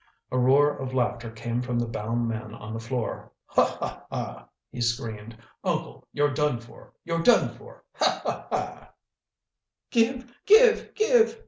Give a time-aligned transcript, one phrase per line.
[0.31, 3.31] A roar of laughter came from the bound man on the floor.
[3.49, 3.63] "Ha!
[3.63, 4.05] ha!
[4.09, 5.37] ha!" he screamed.
[5.63, 6.91] "Uncle, you're done for!
[7.05, 7.83] you're done for!
[7.97, 8.19] Ha!
[8.25, 8.47] ha!
[8.49, 8.89] ha!"
[9.91, 10.33] "Give!
[10.47, 10.95] give!
[10.95, 11.39] give!"